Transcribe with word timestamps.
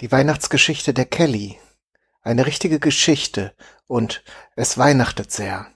Die 0.00 0.12
Weihnachtsgeschichte 0.12 0.94
der 0.94 1.06
Kelly. 1.06 1.58
Eine 2.22 2.46
richtige 2.46 2.78
Geschichte 2.78 3.52
und 3.88 4.22
es 4.54 4.78
weihnachtet 4.78 5.32
sehr. 5.32 5.66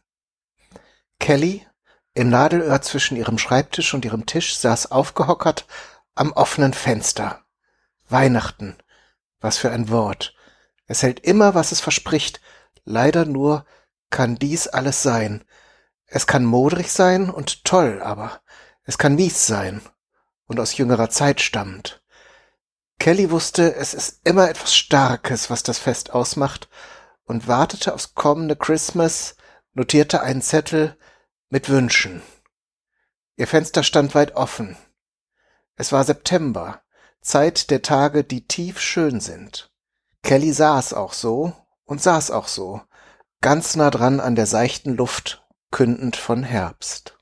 Kelly, 1.18 1.66
im 2.14 2.30
Nadelöhr 2.30 2.80
zwischen 2.82 3.16
ihrem 3.16 3.38
Schreibtisch 3.38 3.94
und 3.94 4.04
ihrem 4.04 4.24
Tisch, 4.26 4.56
saß 4.56 4.92
aufgehockert 4.92 5.66
am 6.14 6.30
offenen 6.32 6.72
Fenster. 6.72 7.44
Weihnachten. 8.08 8.76
Was 9.40 9.58
für 9.58 9.72
ein 9.72 9.88
Wort. 9.88 10.36
Es 10.86 11.02
hält 11.02 11.18
immer, 11.20 11.54
was 11.54 11.72
es 11.72 11.80
verspricht. 11.80 12.40
Leider 12.84 13.24
nur 13.24 13.66
kann 14.10 14.36
dies 14.36 14.68
alles 14.68 15.02
sein. 15.02 15.42
Es 16.06 16.28
kann 16.28 16.44
modrig 16.44 16.92
sein 16.92 17.28
und 17.28 17.64
toll, 17.64 18.00
aber 18.00 18.40
es 18.84 18.98
kann 18.98 19.16
mies 19.16 19.48
sein 19.48 19.80
und 20.46 20.60
aus 20.60 20.76
jüngerer 20.76 21.10
Zeit 21.10 21.40
stammend. 21.40 22.01
Kelly 23.02 23.32
wusste, 23.32 23.74
es 23.74 23.94
ist 23.94 24.20
immer 24.22 24.48
etwas 24.48 24.76
Starkes, 24.76 25.50
was 25.50 25.64
das 25.64 25.76
Fest 25.76 26.12
ausmacht, 26.12 26.68
und 27.24 27.48
wartete 27.48 27.94
aufs 27.94 28.14
kommende 28.14 28.54
Christmas, 28.54 29.34
notierte 29.72 30.22
einen 30.22 30.40
Zettel 30.40 30.96
mit 31.48 31.68
Wünschen. 31.68 32.22
Ihr 33.34 33.48
Fenster 33.48 33.82
stand 33.82 34.14
weit 34.14 34.36
offen. 34.36 34.76
Es 35.74 35.90
war 35.90 36.04
September, 36.04 36.80
Zeit 37.20 37.72
der 37.72 37.82
Tage, 37.82 38.22
die 38.22 38.46
tief 38.46 38.78
schön 38.78 39.18
sind. 39.18 39.72
Kelly 40.22 40.52
saß 40.52 40.94
auch 40.94 41.12
so 41.12 41.52
und 41.82 42.00
saß 42.00 42.30
auch 42.30 42.46
so, 42.46 42.82
ganz 43.40 43.74
nah 43.74 43.90
dran 43.90 44.20
an 44.20 44.36
der 44.36 44.46
seichten 44.46 44.94
Luft, 44.96 45.44
kündend 45.72 46.14
von 46.14 46.44
Herbst. 46.44 47.18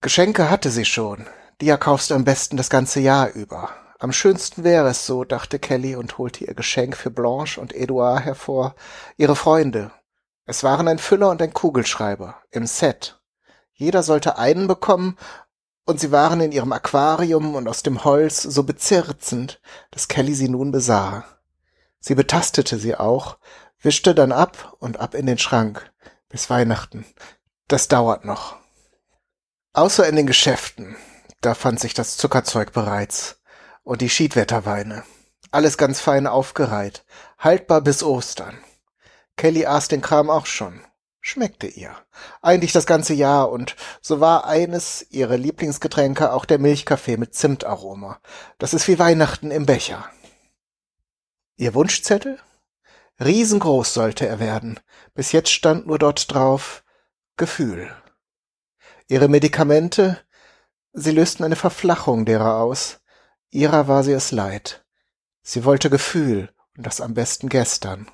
Geschenke 0.00 0.50
hatte 0.50 0.72
sie 0.72 0.84
schon, 0.84 1.28
die 1.60 1.68
erkaufst 1.68 2.10
du 2.10 2.16
am 2.16 2.24
besten 2.24 2.56
das 2.56 2.70
ganze 2.70 2.98
Jahr 2.98 3.30
über. 3.30 3.85
Am 3.98 4.12
schönsten 4.12 4.62
wäre 4.62 4.88
es 4.90 5.06
so, 5.06 5.24
dachte 5.24 5.58
Kelly 5.58 5.96
und 5.96 6.18
holte 6.18 6.44
ihr 6.44 6.54
Geschenk 6.54 6.96
für 6.96 7.10
Blanche 7.10 7.60
und 7.60 7.74
Edouard 7.74 8.24
hervor, 8.24 8.74
ihre 9.16 9.36
Freunde. 9.36 9.90
Es 10.44 10.62
waren 10.62 10.86
ein 10.86 10.98
Füller 10.98 11.30
und 11.30 11.40
ein 11.40 11.54
Kugelschreiber, 11.54 12.36
im 12.50 12.66
Set. 12.66 13.20
Jeder 13.72 14.02
sollte 14.02 14.38
einen 14.38 14.66
bekommen, 14.66 15.16
und 15.86 16.00
sie 16.00 16.10
waren 16.10 16.40
in 16.40 16.52
ihrem 16.52 16.72
Aquarium 16.72 17.54
und 17.54 17.68
aus 17.68 17.82
dem 17.82 18.04
Holz 18.04 18.42
so 18.42 18.64
bezirzend, 18.64 19.60
dass 19.92 20.08
Kelly 20.08 20.34
sie 20.34 20.48
nun 20.48 20.72
besah. 20.72 21.24
Sie 22.00 22.14
betastete 22.14 22.76
sie 22.78 22.96
auch, 22.96 23.38
wischte 23.80 24.14
dann 24.14 24.32
ab 24.32 24.76
und 24.80 24.98
ab 24.98 25.14
in 25.14 25.26
den 25.26 25.38
Schrank. 25.38 25.92
Bis 26.28 26.50
Weihnachten. 26.50 27.06
Das 27.68 27.86
dauert 27.86 28.24
noch. 28.24 28.56
Außer 29.72 30.08
in 30.08 30.16
den 30.16 30.26
Geschäften. 30.26 30.96
Da 31.40 31.54
fand 31.54 31.78
sich 31.78 31.94
das 31.94 32.16
Zuckerzeug 32.16 32.72
bereits 32.72 33.38
und 33.86 34.00
die 34.00 34.10
Schiedwetterweine. 34.10 35.04
Alles 35.52 35.78
ganz 35.78 36.00
fein 36.00 36.26
aufgereiht, 36.26 37.04
haltbar 37.38 37.80
bis 37.80 38.02
Ostern. 38.02 38.58
Kelly 39.36 39.64
aß 39.64 39.88
den 39.88 40.00
Kram 40.00 40.28
auch 40.28 40.46
schon. 40.46 40.80
Schmeckte 41.20 41.68
ihr. 41.68 41.96
Eigentlich 42.42 42.72
das 42.72 42.86
ganze 42.86 43.14
Jahr 43.14 43.50
und 43.50 43.76
so 44.00 44.20
war 44.20 44.46
eines 44.46 45.06
ihrer 45.10 45.36
Lieblingsgetränke 45.36 46.32
auch 46.32 46.44
der 46.44 46.58
Milchkaffee 46.58 47.16
mit 47.16 47.34
Zimtaroma. 47.34 48.20
Das 48.58 48.74
ist 48.74 48.88
wie 48.88 48.98
Weihnachten 48.98 49.50
im 49.50 49.66
Becher. 49.66 50.10
Ihr 51.56 51.74
Wunschzettel? 51.74 52.38
Riesengroß 53.24 53.94
sollte 53.94 54.26
er 54.26 54.40
werden. 54.40 54.80
Bis 55.14 55.32
jetzt 55.32 55.50
stand 55.50 55.86
nur 55.86 55.98
dort 55.98 56.32
drauf 56.32 56.84
Gefühl. 57.36 57.90
Ihre 59.08 59.28
Medikamente? 59.28 60.20
Sie 60.92 61.12
lösten 61.12 61.44
eine 61.44 61.56
Verflachung 61.56 62.24
derer 62.24 62.56
aus. 62.56 63.00
Ihrer 63.50 63.88
war 63.88 64.02
sie 64.02 64.12
es 64.12 64.32
leid. 64.32 64.84
Sie 65.42 65.64
wollte 65.64 65.90
Gefühl, 65.90 66.52
und 66.76 66.86
das 66.86 67.00
am 67.00 67.14
besten 67.14 67.48
gestern. 67.48 68.10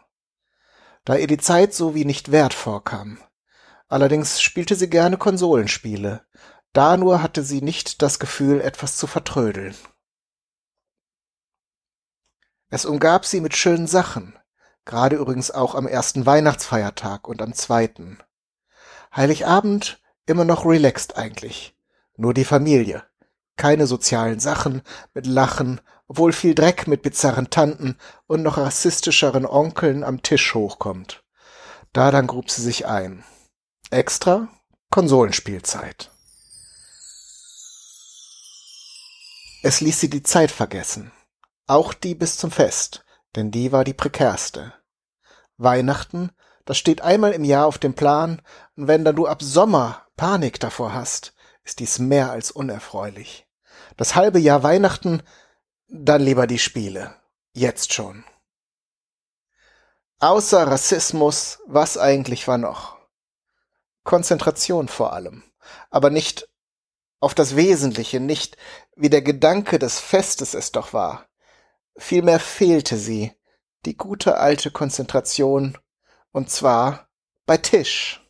Da 1.04 1.16
ihr 1.16 1.26
die 1.26 1.38
Zeit 1.38 1.74
so 1.74 1.94
wie 1.94 2.04
nicht 2.04 2.30
wert 2.30 2.54
vorkam. 2.54 3.18
Allerdings 3.88 4.40
spielte 4.40 4.76
sie 4.76 4.88
gerne 4.88 5.16
Konsolenspiele. 5.16 6.24
Da 6.72 6.96
nur 6.96 7.22
hatte 7.22 7.42
sie 7.42 7.60
nicht 7.60 8.02
das 8.02 8.18
Gefühl, 8.18 8.60
etwas 8.60 8.96
zu 8.96 9.06
vertrödeln. 9.06 9.74
Es 12.68 12.84
umgab 12.84 13.26
sie 13.26 13.40
mit 13.40 13.54
schönen 13.54 13.86
Sachen, 13.86 14.38
gerade 14.86 15.16
übrigens 15.16 15.50
auch 15.50 15.74
am 15.74 15.86
ersten 15.86 16.24
Weihnachtsfeiertag 16.24 17.28
und 17.28 17.42
am 17.42 17.52
zweiten. 17.52 18.18
Heiligabend 19.14 20.00
immer 20.24 20.44
noch 20.44 20.64
relaxed 20.64 21.16
eigentlich. 21.16 21.76
Nur 22.16 22.32
die 22.32 22.44
Familie 22.44 23.04
keine 23.56 23.86
sozialen 23.86 24.40
Sachen 24.40 24.82
mit 25.14 25.26
Lachen, 25.26 25.80
obwohl 26.08 26.32
viel 26.32 26.54
Dreck 26.54 26.86
mit 26.86 27.02
bizarren 27.02 27.50
Tanten 27.50 27.96
und 28.26 28.42
noch 28.42 28.58
rassistischeren 28.58 29.46
Onkeln 29.46 30.04
am 30.04 30.22
Tisch 30.22 30.54
hochkommt. 30.54 31.24
Da 31.92 32.10
dann 32.10 32.26
grub 32.26 32.50
sie 32.50 32.62
sich 32.62 32.86
ein. 32.86 33.24
Extra 33.90 34.48
Konsolenspielzeit. 34.90 36.10
Es 39.62 39.80
ließ 39.80 40.00
sie 40.00 40.10
die 40.10 40.22
Zeit 40.22 40.50
vergessen. 40.50 41.12
Auch 41.66 41.94
die 41.94 42.14
bis 42.14 42.36
zum 42.36 42.50
Fest, 42.50 43.04
denn 43.36 43.50
die 43.50 43.72
war 43.72 43.84
die 43.84 43.94
prekärste. 43.94 44.74
Weihnachten, 45.56 46.30
das 46.64 46.78
steht 46.78 47.00
einmal 47.00 47.32
im 47.32 47.44
Jahr 47.44 47.66
auf 47.66 47.78
dem 47.78 47.94
Plan, 47.94 48.42
und 48.76 48.88
wenn 48.88 49.04
dann 49.04 49.16
du 49.16 49.26
ab 49.26 49.42
Sommer 49.42 50.06
Panik 50.16 50.60
davor 50.60 50.92
hast, 50.92 51.34
ist 51.64 51.80
dies 51.80 51.98
mehr 51.98 52.30
als 52.30 52.50
unerfreulich. 52.50 53.46
Das 53.96 54.14
halbe 54.14 54.38
Jahr 54.38 54.62
Weihnachten, 54.62 55.22
dann 55.88 56.22
lieber 56.22 56.46
die 56.46 56.58
Spiele. 56.58 57.14
Jetzt 57.54 57.92
schon. 57.92 58.24
Außer 60.18 60.66
Rassismus, 60.66 61.60
was 61.66 61.98
eigentlich 61.98 62.46
war 62.48 62.58
noch? 62.58 62.96
Konzentration 64.04 64.88
vor 64.88 65.12
allem, 65.12 65.42
aber 65.90 66.10
nicht 66.10 66.48
auf 67.20 67.34
das 67.34 67.56
Wesentliche, 67.56 68.20
nicht 68.20 68.56
wie 68.96 69.10
der 69.10 69.22
Gedanke 69.22 69.78
des 69.78 70.00
Festes 70.00 70.54
es 70.54 70.72
doch 70.72 70.92
war. 70.92 71.28
Vielmehr 71.96 72.40
fehlte 72.40 72.96
sie, 72.96 73.32
die 73.84 73.96
gute 73.96 74.38
alte 74.38 74.70
Konzentration, 74.70 75.78
und 76.32 76.50
zwar 76.50 77.08
bei 77.46 77.58
Tisch. 77.58 78.26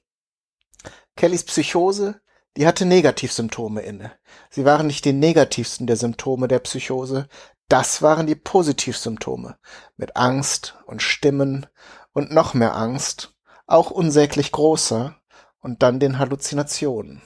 Kellys 1.17 1.45
Psychose 1.45 2.21
die 2.57 2.67
hatte 2.67 2.85
Negativsymptome 2.85 3.81
inne. 3.81 4.13
Sie 4.51 4.65
waren 4.65 4.87
nicht 4.87 5.05
die 5.05 5.13
negativsten 5.13 5.87
der 5.87 5.97
Symptome 5.97 6.49
der 6.49 6.59
Psychose, 6.61 7.29
das 7.69 8.03
waren 8.03 8.27
die 8.27 8.35
Positivsymptome 8.35 9.57
mit 9.97 10.17
Angst 10.17 10.77
und 10.87 11.03
Stimmen 11.03 11.67
und 12.13 12.31
noch 12.31 12.53
mehr 12.53 12.77
Angst, 12.77 13.35
auch 13.67 13.91
unsäglich 13.91 14.53
großer, 14.53 15.17
und 15.63 15.83
dann 15.83 16.01
den 16.01 16.19
Halluzinationen. 16.19 17.23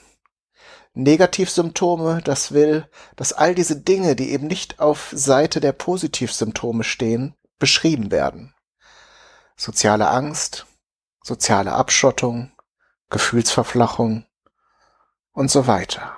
Negativsymptome, 0.93 2.23
das 2.23 2.53
will, 2.53 2.89
dass 3.17 3.33
all 3.33 3.55
diese 3.55 3.81
Dinge, 3.81 4.15
die 4.15 4.31
eben 4.31 4.47
nicht 4.47 4.79
auf 4.79 5.11
Seite 5.13 5.61
der 5.61 5.73
Positivsymptome 5.73 6.85
stehen, 6.85 7.35
beschrieben 7.59 8.11
werden. 8.11 8.55
Soziale 9.57 10.09
Angst, 10.09 10.67
soziale 11.23 11.73
Abschottung, 11.73 12.53
Gefühlsverflachung, 13.11 14.25
und 15.37 15.51
so 15.51 15.67
weiter. 15.67 16.17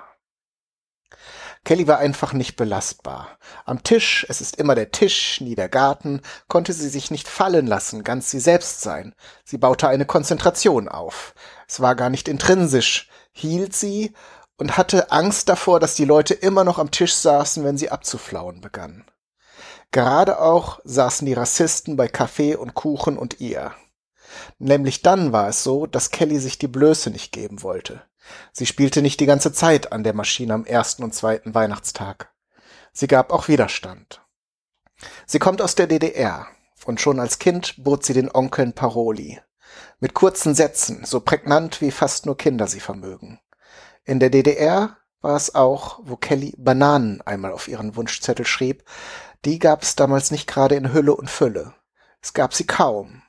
Kelly 1.65 1.87
war 1.87 1.99
einfach 1.99 2.31
nicht 2.31 2.55
belastbar. 2.55 3.37
Am 3.65 3.83
Tisch, 3.83 4.25
es 4.29 4.39
ist 4.39 4.55
immer 4.55 4.75
der 4.75 4.91
Tisch, 4.91 5.41
nie 5.41 5.55
der 5.55 5.67
Garten, 5.67 6.21
konnte 6.47 6.71
sie 6.71 6.87
sich 6.87 7.11
nicht 7.11 7.27
fallen 7.27 7.67
lassen, 7.67 8.05
ganz 8.05 8.31
sie 8.31 8.39
selbst 8.39 8.79
sein. 8.81 9.13
Sie 9.43 9.57
baute 9.57 9.89
eine 9.89 10.05
Konzentration 10.05 10.87
auf. 10.87 11.35
Es 11.67 11.81
war 11.81 11.95
gar 11.95 12.09
nicht 12.09 12.29
intrinsisch, 12.29 13.09
hielt 13.33 13.75
sie 13.75 14.13
und 14.57 14.77
hatte 14.77 15.11
Angst 15.11 15.49
davor, 15.49 15.81
dass 15.81 15.95
die 15.95 16.05
Leute 16.05 16.33
immer 16.33 16.63
noch 16.63 16.79
am 16.79 16.89
Tisch 16.89 17.13
saßen, 17.13 17.65
wenn 17.65 17.77
sie 17.77 17.91
abzuflauen 17.91 18.61
begannen. 18.61 19.05
Gerade 19.91 20.39
auch 20.39 20.79
saßen 20.85 21.25
die 21.25 21.33
Rassisten 21.33 21.97
bei 21.97 22.07
Kaffee 22.07 22.55
und 22.55 22.73
Kuchen 22.73 23.17
und 23.17 23.41
ihr. 23.41 23.73
Nämlich 24.59 25.01
dann 25.01 25.33
war 25.33 25.49
es 25.49 25.61
so, 25.63 25.87
dass 25.87 26.11
Kelly 26.11 26.39
sich 26.39 26.57
die 26.57 26.67
Blöße 26.67 27.09
nicht 27.09 27.33
geben 27.33 27.63
wollte. 27.63 28.08
Sie 28.51 28.65
spielte 28.65 29.01
nicht 29.01 29.19
die 29.19 29.25
ganze 29.25 29.51
Zeit 29.51 29.91
an 29.91 30.03
der 30.03 30.13
Maschine 30.13 30.53
am 30.53 30.65
ersten 30.65 31.03
und 31.03 31.13
zweiten 31.13 31.53
Weihnachtstag. 31.53 32.31
Sie 32.91 33.07
gab 33.07 33.31
auch 33.31 33.47
Widerstand. 33.47 34.21
Sie 35.25 35.39
kommt 35.39 35.61
aus 35.61 35.75
der 35.75 35.87
DDR 35.87 36.47
und 36.85 36.99
schon 36.99 37.19
als 37.19 37.39
Kind 37.39 37.75
bot 37.83 38.05
sie 38.05 38.13
den 38.13 38.33
Onkeln 38.33 38.73
Paroli. 38.73 39.39
Mit 39.99 40.13
kurzen 40.13 40.55
Sätzen, 40.55 41.05
so 41.05 41.19
prägnant 41.19 41.81
wie 41.81 41.91
fast 41.91 42.25
nur 42.25 42.37
Kinder 42.37 42.67
sie 42.67 42.79
vermögen. 42.79 43.39
In 44.05 44.19
der 44.19 44.29
DDR 44.29 44.97
war 45.21 45.35
es 45.35 45.55
auch, 45.55 45.99
wo 46.03 46.15
Kelly 46.15 46.53
Bananen 46.57 47.21
einmal 47.21 47.51
auf 47.51 47.67
ihren 47.67 47.95
Wunschzettel 47.95 48.45
schrieb, 48.45 48.83
die 49.45 49.59
gab 49.59 49.83
es 49.83 49.95
damals 49.95 50.31
nicht 50.31 50.47
gerade 50.47 50.75
in 50.75 50.93
Hülle 50.93 51.15
und 51.15 51.29
Fülle. 51.29 51.73
Es 52.21 52.33
gab 52.33 52.53
sie 52.53 52.65
kaum. 52.65 53.21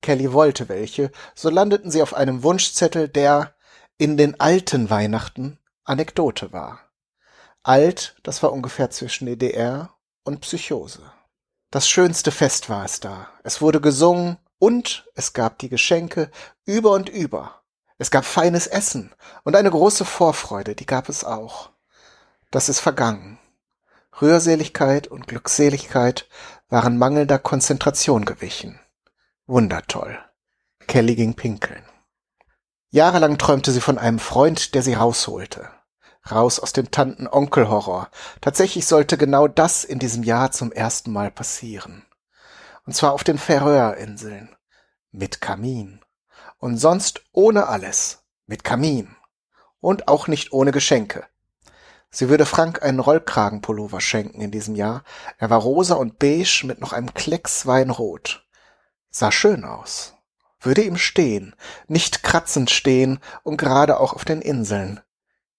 Kelly 0.00 0.32
wollte 0.32 0.68
welche, 0.68 1.12
so 1.34 1.48
landeten 1.48 1.90
sie 1.90 2.02
auf 2.02 2.14
einem 2.14 2.42
Wunschzettel, 2.42 3.08
der, 3.08 3.54
in 4.02 4.16
den 4.16 4.40
alten 4.40 4.90
Weihnachten 4.90 5.60
Anekdote 5.84 6.52
war. 6.52 6.80
Alt, 7.62 8.16
das 8.24 8.42
war 8.42 8.52
ungefähr 8.52 8.90
zwischen 8.90 9.26
DDR 9.26 9.94
und 10.24 10.40
Psychose. 10.40 11.02
Das 11.70 11.88
schönste 11.88 12.32
Fest 12.32 12.68
war 12.68 12.84
es 12.84 12.98
da. 12.98 13.28
Es 13.44 13.60
wurde 13.60 13.80
gesungen 13.80 14.38
und 14.58 15.08
es 15.14 15.34
gab 15.34 15.60
die 15.60 15.68
Geschenke 15.68 16.32
über 16.64 16.90
und 16.90 17.10
über. 17.10 17.62
Es 17.96 18.10
gab 18.10 18.24
feines 18.24 18.66
Essen 18.66 19.14
und 19.44 19.54
eine 19.54 19.70
große 19.70 20.04
Vorfreude, 20.04 20.74
die 20.74 20.86
gab 20.86 21.08
es 21.08 21.22
auch. 21.22 21.70
Das 22.50 22.68
ist 22.68 22.80
vergangen. 22.80 23.38
Rührseligkeit 24.20 25.06
und 25.06 25.28
Glückseligkeit 25.28 26.28
waren 26.68 26.98
mangelnder 26.98 27.38
Konzentration 27.38 28.24
gewichen. 28.24 28.80
Wundertoll. 29.46 30.18
Kelly 30.88 31.14
ging 31.14 31.34
pinkeln. 31.34 31.84
Jahrelang 32.94 33.38
träumte 33.38 33.72
sie 33.72 33.80
von 33.80 33.96
einem 33.96 34.18
Freund, 34.18 34.74
der 34.74 34.82
sie 34.82 34.92
rausholte. 34.92 35.70
Raus 36.30 36.60
aus 36.60 36.74
dem 36.74 36.90
Tanten-Onkel-Horror. 36.90 38.10
Tatsächlich 38.42 38.86
sollte 38.86 39.16
genau 39.16 39.48
das 39.48 39.84
in 39.84 39.98
diesem 39.98 40.22
Jahr 40.22 40.52
zum 40.52 40.72
ersten 40.72 41.10
Mal 41.10 41.30
passieren. 41.30 42.04
Und 42.84 42.94
zwar 42.94 43.12
auf 43.12 43.24
den 43.24 43.38
Färöerinseln. 43.38 44.54
Mit 45.10 45.40
Kamin. 45.40 46.00
Und 46.58 46.76
sonst 46.76 47.22
ohne 47.32 47.68
alles. 47.68 48.24
Mit 48.46 48.62
Kamin. 48.62 49.16
Und 49.80 50.08
auch 50.08 50.28
nicht 50.28 50.52
ohne 50.52 50.70
Geschenke. 50.70 51.24
Sie 52.10 52.28
würde 52.28 52.44
Frank 52.44 52.82
einen 52.82 53.00
Rollkragenpullover 53.00 54.02
schenken 54.02 54.42
in 54.42 54.50
diesem 54.50 54.74
Jahr. 54.74 55.02
Er 55.38 55.48
war 55.48 55.60
rosa 55.60 55.94
und 55.94 56.18
beige 56.18 56.64
mit 56.66 56.82
noch 56.82 56.92
einem 56.92 57.14
Klecks 57.14 57.64
Weinrot. 57.64 58.46
Sah 59.08 59.32
schön 59.32 59.64
aus 59.64 60.12
würde 60.64 60.82
ihm 60.82 60.96
stehen, 60.96 61.54
nicht 61.88 62.22
kratzend 62.22 62.70
stehen 62.70 63.20
und 63.42 63.56
gerade 63.56 63.98
auch 64.00 64.12
auf 64.12 64.24
den 64.24 64.40
Inseln, 64.40 65.00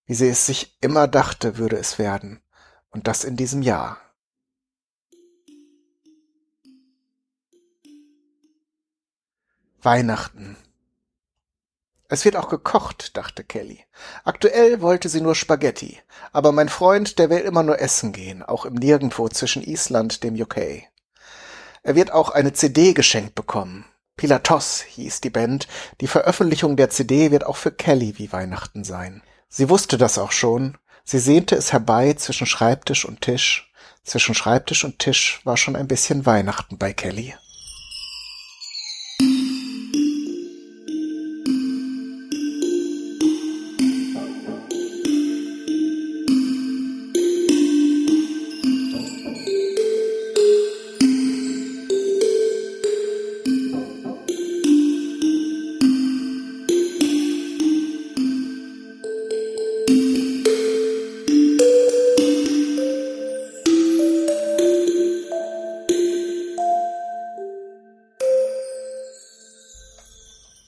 wie 0.06 0.14
sie 0.14 0.30
es 0.30 0.46
sich 0.46 0.78
immer 0.82 1.08
dachte, 1.08 1.58
würde 1.58 1.78
es 1.78 2.00
werden, 2.00 2.42
und 2.90 3.08
das 3.08 3.24
in 3.24 3.36
diesem 3.36 3.62
Jahr. 3.62 3.98
Weihnachten. 9.82 10.56
Es 12.08 12.26
wird 12.26 12.36
auch 12.36 12.48
gekocht, 12.48 13.18
dachte 13.18 13.44
Kelly. 13.44 13.84
Aktuell 14.24 14.82
wollte 14.82 15.10
sie 15.10 15.20
nur 15.20 15.36
Spaghetti, 15.36 16.00
aber 16.32 16.52
mein 16.52 16.70
Freund, 16.70 17.18
der 17.20 17.30
will 17.30 17.40
immer 17.40 17.64
nur 17.64 17.80
essen 17.82 18.14
gehen, 18.14 18.44
auch 18.44 18.66
im 18.66 18.76
Nirgendwo 18.76 19.28
zwischen 19.30 19.64
Island, 19.64 20.24
dem 20.24 20.40
UK. 20.40 20.84
Er 21.82 21.96
wird 21.96 22.12
auch 22.12 22.30
eine 22.30 22.54
CD 22.54 22.94
geschenkt 22.94 23.36
bekommen, 23.36 23.86
Pilatos 24.16 24.82
hieß 24.82 25.22
die 25.22 25.30
Band. 25.30 25.68
Die 26.02 26.08
Veröffentlichung 26.08 26.76
der 26.76 26.90
CD 26.90 27.32
wird 27.32 27.46
auch 27.46 27.58
für 27.58 27.72
Kelly 27.72 28.18
wie 28.18 28.32
Weihnachten 28.32 28.84
sein. 28.84 29.24
Sie 29.50 29.70
wusste 29.70 29.98
das 29.98 30.18
auch 30.18 30.32
schon. 30.32 30.78
Sie 31.04 31.20
sehnte 31.20 31.56
es 31.56 31.74
herbei 31.74 32.14
zwischen 32.14 32.48
Schreibtisch 32.48 33.06
und 33.06 33.22
Tisch. 33.22 33.72
Zwischen 34.04 34.36
Schreibtisch 34.36 34.84
und 34.84 35.00
Tisch 35.00 35.42
war 35.44 35.58
schon 35.58 35.76
ein 35.76 35.88
bisschen 35.88 36.26
Weihnachten 36.26 36.78
bei 36.78 36.94
Kelly. 36.94 37.36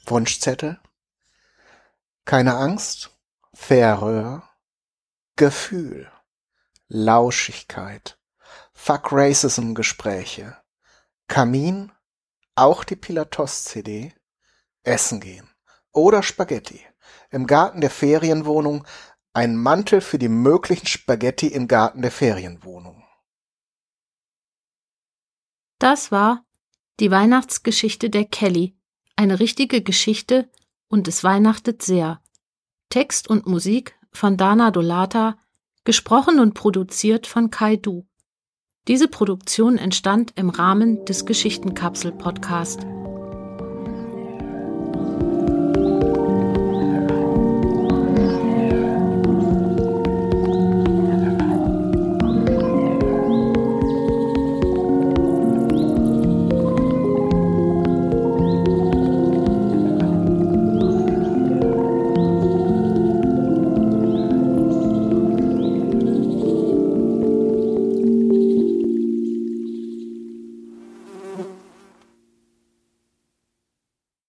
Wunschzettel? 0.09 0.79
Keine 2.25 2.55
Angst? 2.55 3.11
Färöer? 3.53 4.49
Gefühl? 5.35 6.11
Lauschigkeit? 6.87 8.17
Fuck 8.73 9.11
Racism 9.11 9.73
Gespräche? 9.73 10.57
Kamin? 11.27 11.91
Auch 12.55 12.83
die 12.83 12.95
Pilatos-CD? 12.95 14.13
Essen 14.83 15.19
gehen? 15.19 15.49
Oder 15.91 16.23
Spaghetti? 16.23 16.85
Im 17.31 17.47
Garten 17.47 17.81
der 17.81 17.89
Ferienwohnung 17.89 18.85
ein 19.33 19.57
Mantel 19.57 20.01
für 20.01 20.17
die 20.17 20.29
möglichen 20.29 20.87
Spaghetti 20.87 21.47
im 21.47 21.67
Garten 21.67 22.01
der 22.01 22.11
Ferienwohnung. 22.11 23.03
Das 25.79 26.11
war 26.11 26.45
die 27.01 27.11
Weihnachtsgeschichte 27.11 28.09
der 28.09 28.25
Kelly 28.25 28.77
eine 29.15 29.39
richtige 29.39 29.81
Geschichte 29.81 30.49
und 30.87 31.07
es 31.07 31.23
weihnachtet 31.23 31.81
sehr. 31.81 32.21
Text 32.89 33.29
und 33.29 33.47
Musik 33.47 33.97
von 34.11 34.37
Dana 34.37 34.71
Dolata, 34.71 35.37
gesprochen 35.83 36.39
und 36.39 36.53
produziert 36.53 37.27
von 37.27 37.51
Kai 37.51 37.75
Du. 37.75 38.05
Diese 38.87 39.07
Produktion 39.07 39.77
entstand 39.77 40.33
im 40.35 40.49
Rahmen 40.49 41.05
des 41.05 41.25
Geschichtenkapsel-Podcast. 41.25 42.85